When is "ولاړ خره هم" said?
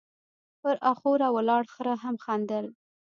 1.35-2.15